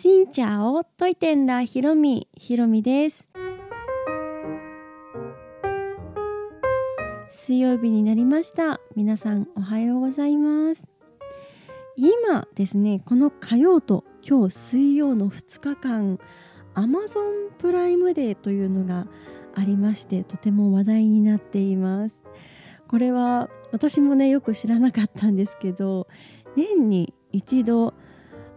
[0.00, 2.28] しんちゃおといてんらひろみ。
[2.32, 3.28] ひろみです。
[7.30, 8.78] 水曜日になりました。
[8.94, 10.88] 皆さんおはようございます。
[11.96, 16.20] 今ですねこの火曜と今日水曜の2日間
[16.76, 19.08] Amazon プライムデーというのが
[19.56, 22.22] ありましてとても話題になっています。
[22.86, 26.06] これは私もねよく知らなかったんですけど
[26.54, 27.94] 年に一度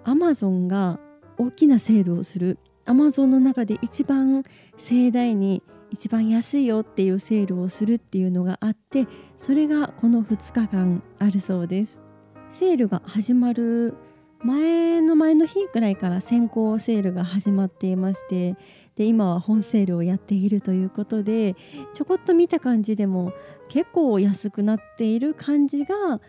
[0.05, 0.99] Amazon が
[1.41, 2.59] 大きなセールをする。
[2.85, 4.43] Amazon の中で一番
[4.77, 9.07] 盛大に一番安いよっていうセールをするっていうのがあって
[9.37, 12.03] それがこの2日間あるそうです。
[12.51, 13.95] セールが始まる
[14.43, 18.55] 前の前の日くらいから先行セールが始まっていまして
[18.95, 21.55] で今は本セールをやっているということで
[21.93, 23.33] ちょこっと見た感じでも
[23.69, 26.19] 結構安くなっている感じが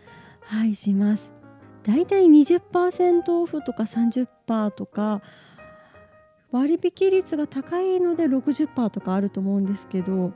[0.41, 1.42] はいします。
[1.83, 5.21] だいたい20%オフとか30%とか
[6.51, 10.31] 割引率が高いので60%とかあると思うんですけど、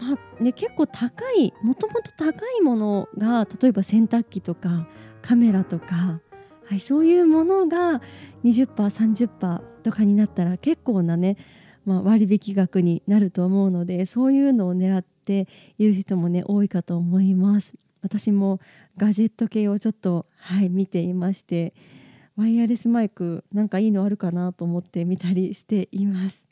[0.00, 4.86] まあね、結構高いもともと高いものが例えば洗濯機とか
[5.22, 6.20] カメラとか、
[6.66, 8.00] はい、そういうものが
[8.44, 11.36] 20%30% とかになったら結構なね、
[11.84, 17.74] まあ、割引額になると思うのでそういうのを狙っている人もね多いかと思います。
[18.02, 18.60] 私も
[18.96, 21.74] ガジェット系をちょっと、はい、見ていまして
[22.36, 26.46] ワイヤレスマイクなんかいいのあるかなと思って見たりしています。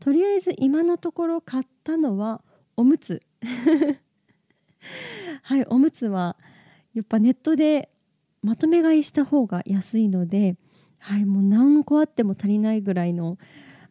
[0.00, 2.42] とりあえず今のところ買ったのは
[2.76, 3.22] おむつ。
[5.42, 6.36] はいおむつは
[6.94, 7.90] やっぱネットで
[8.42, 10.56] まとめ買いした方が安いので
[10.98, 13.38] はいもう何個あっても足りないぐらいの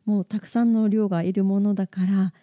[0.05, 2.33] もうたくさんの量がいるものだから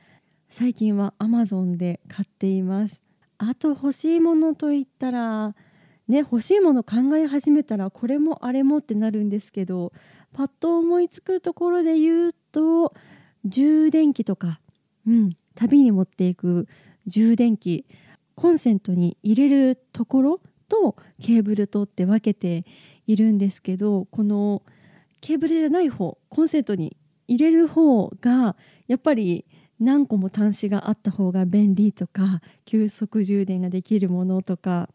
[0.48, 3.05] 最近は Amazon で買っています。
[3.38, 5.54] あと欲しいものといったら
[6.08, 9.92] ね欲しいもの考え始めたらこれもあれもってなるんですけど
[10.32, 12.94] パッと思いつくところで言うと
[13.44, 14.60] 充電器とか、
[15.06, 16.68] うん、旅に持っていく
[17.06, 17.86] 充電器
[18.34, 22.64] コンセントに入れるところとケーブルとって分けて
[23.06, 24.62] いるんですけどこの
[25.20, 26.96] ケーブルじゃない方コンセントに
[27.28, 29.44] 入れる方がやっぱり
[29.78, 34.88] 何個も端子があった方が便利とか急速充電ができるものとか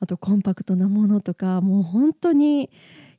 [0.00, 2.70] あとコンパクトなものとかもう本当に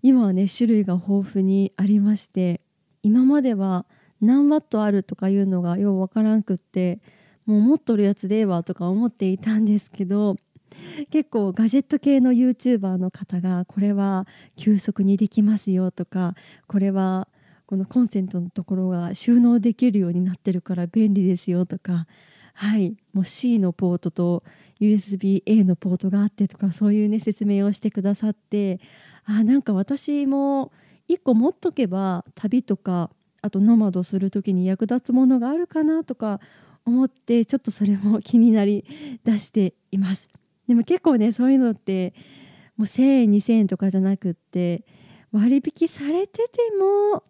[0.01, 2.61] 今はね種類が豊富にありまして
[3.03, 3.85] 今までは
[4.21, 6.99] 何ワットあるとかいうのがようわからんくって
[7.45, 10.37] もう持っとるやつでええわとか思っていたんですけど
[11.11, 16.35] 結構ガジェット系の YouTuber の方がこれは急速にできますよとか
[16.67, 17.27] これは
[17.65, 22.07] このコンセントのところが収納できるようになってるから便利ですよとか
[22.53, 24.43] はいもう C のポートと
[24.79, 28.79] USB-A のポートがあってとかそういうね説明をしてくださって
[29.25, 30.71] あなんか私も
[31.09, 33.09] 1個持っとけば旅とか
[33.41, 36.39] あとノマドする時に役立つものがあるかなとか
[36.85, 38.85] 思ってちょっとそれも気になり
[39.23, 40.29] 出しています。
[40.67, 42.13] でも結構ねそういうのって
[42.77, 44.83] もう1,000円2,000円とかじゃなくって
[45.31, 47.23] 割引されてても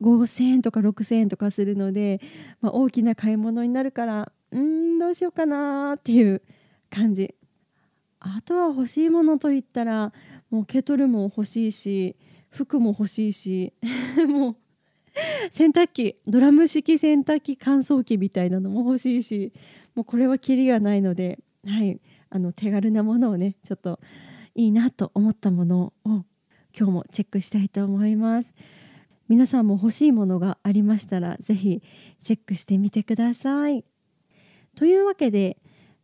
[0.00, 2.20] 5,000円とか6,000円とかするので、
[2.60, 6.42] まあ、大きな買い物になるからうんどうしようかなっていう
[6.90, 7.34] 感じ
[8.20, 10.12] あとは欲しいものといったら
[10.50, 12.16] もうケトルも欲しいし
[12.50, 13.72] 服も欲しいし
[14.28, 14.56] もう
[15.50, 19.52] 洗濯機ドラム式洗濯機乾燥機みたいなのも欲しいし
[19.94, 22.00] もうこれはキリがないので、はい、
[22.30, 24.00] あの手軽なものをねちょっと
[24.54, 26.24] いいなと思ったものを
[26.76, 28.54] 今日もチェックしたいと思います。
[29.28, 31.82] 皆さんも欲しいものがありましたら是非
[32.18, 33.84] チェックしてみてください。
[34.74, 35.58] というわけで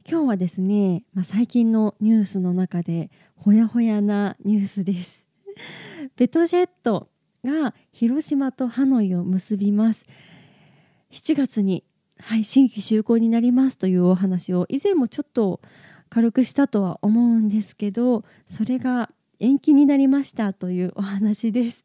[0.06, 5.26] 今日はですね、まあ、最近のニュースの中でほやほやなニュースです。
[6.16, 7.08] ベトジェット
[7.42, 10.04] が広島とハノイを結びます。
[11.10, 11.84] 7月に、
[12.18, 15.62] はい、新規就航になりますというお話を以前もちょっと
[16.10, 21.84] 軽くしたとは思うんですけどそれが延期になりましたというお話です。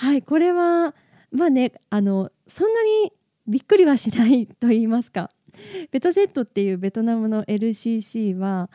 [0.00, 0.94] はいこれは
[1.30, 3.12] まあねあのそんなに
[3.46, 5.30] びっくりはしないと言いますか
[5.90, 8.70] ベトジェットっていうベトナムの LCC は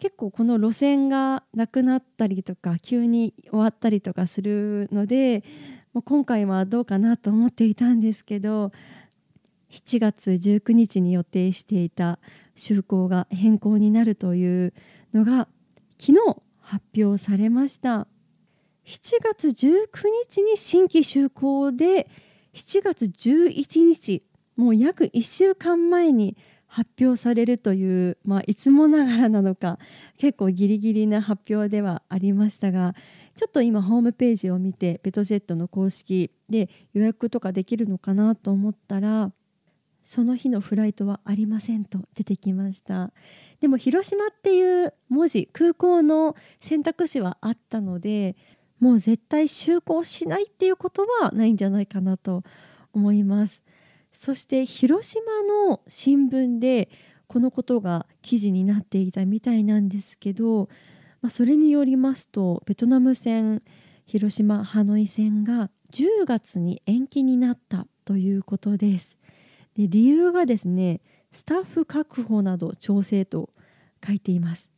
[0.00, 5.44] 結構この路線がなくなったりとか急に終わったりとかするので
[5.92, 8.72] もう今回はどうかなと思っていたんですけど
[9.70, 12.18] 7月19日に予定していた
[12.56, 14.74] 就航が変更になるという
[15.14, 15.46] のが
[16.00, 16.14] 昨日
[16.60, 18.08] 発表されました。
[18.88, 19.86] 7月19
[20.30, 22.08] 日に新規就航で
[22.54, 24.22] 7月11日
[24.56, 29.78] もう約1週間前に発表されるという、まあ、いつもながらなのか
[30.16, 32.94] 結構ギリギリな発表ではありましたが
[33.36, 39.32] ちょっと今ホームページを見てベトジェットの公式で予約とかできるのかなと思ったら
[40.02, 43.12] その日のフライトはありませんと出てきました。
[43.60, 48.34] でも広島っていう文字空港の選択肢はあったので
[48.80, 52.42] もう絶対就航しないっていうことはないんじゃないかなと
[52.92, 53.62] 思います。
[54.12, 55.22] そして広島
[55.68, 56.88] の新聞で
[57.26, 60.68] このことが記事になっていたみたいなんですけど、
[61.20, 63.62] まあ、それによりますとベトナム戦
[64.06, 69.18] 広島ハノイ戦が10月に延期になったということです。
[69.76, 73.50] で理由がですねスタッフ確保など調整と
[74.04, 74.70] 書いています。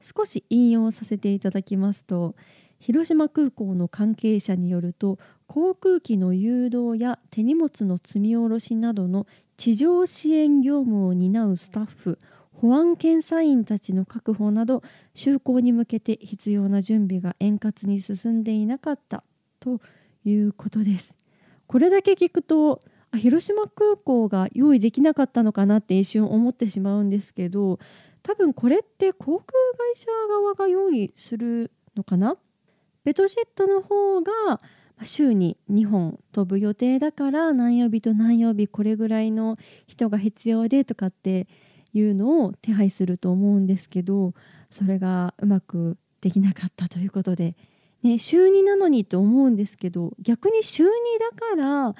[0.00, 2.34] 少し引用させていただきますと
[2.82, 12.18] 広島空港の関係者によると航空機の誘導や手荷物の積み下ろしなどの地上支援業務を担うスタッフ
[12.50, 14.82] 保安検査員たちの確保など
[15.14, 19.22] 就航に向けて必要な準備が円滑に進んでいなかった
[19.60, 19.80] と
[20.24, 21.14] いうことです。
[21.68, 22.80] これだけ聞くと
[23.12, 27.78] あ広島空港が用意できなかったのかなって一瞬思ってしまうんですけど
[28.24, 32.36] 多分これって航空会社側が用意するのかな？
[33.04, 34.60] ベトジェットの方が
[35.04, 39.56] 週に2本飛ぶ予定だから何曜日と何曜日これぐらいの
[39.86, 41.48] 人が必要でとかって
[41.92, 44.34] いうのを手配すると思うんですけど
[44.70, 47.56] それがうまくできなかったということで、
[48.02, 51.94] ね、週2なのにと思うんですけど逆に週2だから、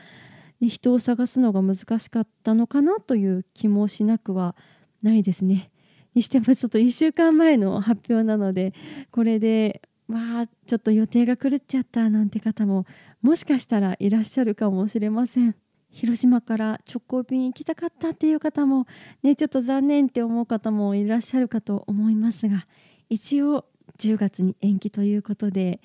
[0.60, 4.54] ね、人を探すのが難しかったのかなという気もしなくは
[5.02, 5.70] ないですね。
[6.14, 8.74] にしてもちょっと1週間前の発表なので
[9.10, 9.80] これで
[10.12, 12.84] まあちょっと予定が狂っちゃったなんて方も
[13.22, 15.56] もしかしたらいらっしゃるかもしれません。
[15.88, 18.86] 広島から直行便行きたかったっていう方も
[19.22, 22.66] ねちょっと残念って思う方もいらっしゃるかと思いますが
[23.08, 23.64] 一応
[23.98, 25.80] 10月に延期ということで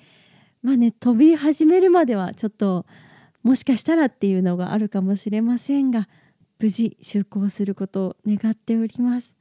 [0.62, 2.84] まあね飛び始めるまではちょっと
[3.42, 6.06] もしかしたらっていうのがあるかもしれませんが
[6.58, 9.36] 無事就航することを願っております。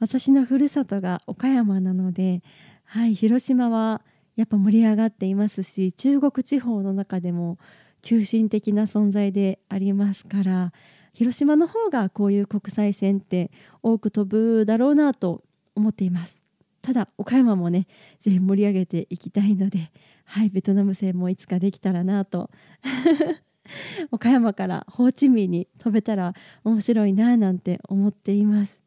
[0.00, 2.42] 私のふるさとが岡山なので
[2.84, 4.02] はい広島は
[4.36, 7.58] やっぱ盛り上がっていますし中国地方の中でも
[8.02, 10.72] 中心的な存在でありますから
[11.14, 13.50] 広島の方がこういう国際線って
[13.82, 15.42] 多く飛ぶだろうなと
[15.76, 16.42] 思っています。
[16.82, 17.86] ただ岡山もね
[18.20, 19.90] ぜひ盛り上げていきたいので
[20.26, 22.50] はいベトナム戦もいつかできたらなと。
[24.10, 26.34] 岡山からホーチミンに飛べたら
[26.64, 28.80] 面白いななんて思っています。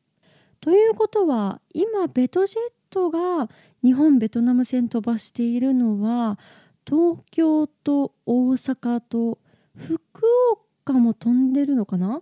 [0.59, 3.49] ということは今ベトジェットが
[3.83, 6.39] 日本ベトナム線飛ばしているのは
[6.85, 9.39] 東京と大阪と
[9.75, 10.01] 福
[10.85, 12.21] 岡も飛んでるのかな？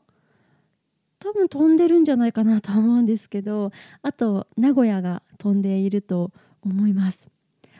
[1.19, 3.71] 多分飛んでるんじゃないかなと思うんですけど
[4.01, 6.31] あと名古屋が飛んでいると
[6.63, 7.27] 思います。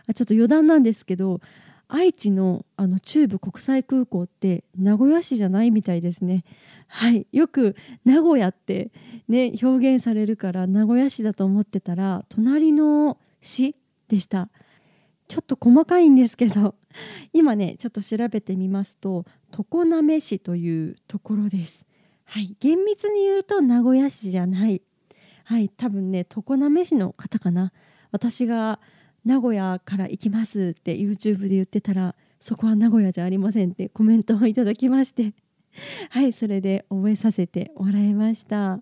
[0.07, 1.41] あちょっと余談なんですけど
[1.87, 6.43] 愛知のあの中部国際空港って名古屋市じゃないみたいですね。
[6.87, 7.27] はい。
[7.31, 8.91] よく名古屋って
[9.27, 13.75] ね表現されるから名古屋市だと思ってたら隣の市
[14.07, 14.49] でした。
[15.27, 16.75] ちょっと細かいんですけど
[17.33, 21.85] 今ねちょっと調べてみますと常滑市というところです。
[22.25, 22.55] はい。
[22.59, 24.81] 厳密に言うと名古屋市じゃない。
[25.43, 25.69] はい。
[25.69, 27.71] 多分ね常滑市の方かな。
[28.11, 28.79] 私が
[29.25, 35.33] 名古屋から行きますって YouTube で言ってたらそこは名古屋じゃありませんってコメントをいただきまして
[36.11, 38.81] はいそれで覚えさせてもらいました。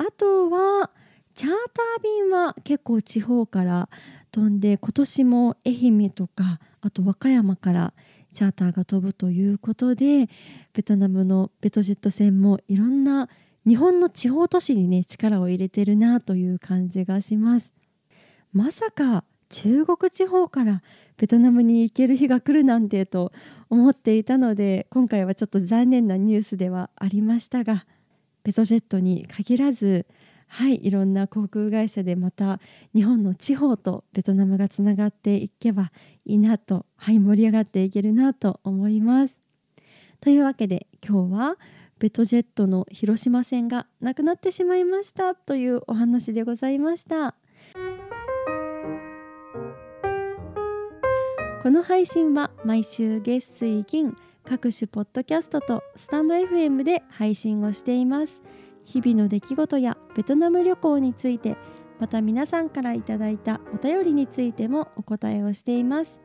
[0.00, 0.90] あとは
[1.34, 3.88] チャーター便は結構地方から
[4.32, 7.94] 飛んで今年も愛媛とかあと和歌山から
[8.32, 10.28] チャーターが飛ぶということで
[10.72, 13.28] ベトナムのベトジェット船もいろんな
[13.66, 17.72] 日本の地方都市にね力を入れてるなという感じがします。
[18.52, 20.82] まさか中国地方から
[21.16, 23.32] ベトナムに行ける日が来るなんてと
[23.70, 27.86] 思っていたので今回はちょっと残念なニュースではありましたが
[28.44, 30.06] ベトジェットに限らず
[30.48, 32.60] はいいろんな航空会社でまた
[32.94, 35.92] 日本の地方とベトナムがつながっていけば
[36.24, 39.40] いいなとはい盛り上がっていけるなと思います。
[40.20, 41.56] というわけで今日は
[41.98, 47.34] ベトジェットの広島線がなくなってしまいましたというお話でございました。
[51.68, 58.42] この配信は毎週月水金各種ポッドキャストとスタンド FM で配信をしています。
[58.86, 61.58] 日々の出来事やベトナム旅行について
[62.00, 66.22] また皆さんからいただいたお便りについてもお答えをしています。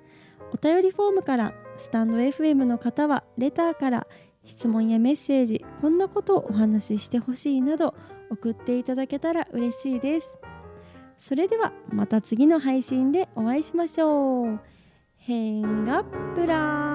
[0.53, 4.07] お便りフォームからスタンド FM の方はレターから
[4.45, 7.95] 質問やメッセージこんなことをお話ししてほしいなど
[8.29, 10.39] 送っていただけたら嬉しいです。
[11.19, 14.73] それではまた次の配信でお会いしましょう。
[15.25, 16.03] 変が
[16.35, 16.92] プラ